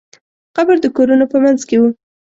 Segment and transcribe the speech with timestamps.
[0.55, 1.83] قبر د کورونو په منځ کې و.